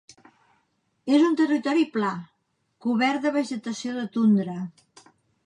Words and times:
És 1.17 1.25
un 1.25 1.35
territori 1.41 1.85
pla, 1.97 2.09
cobert 2.87 3.27
de 3.29 3.35
vegetació 3.37 3.95
de 4.01 4.09
tundra. 4.19 4.59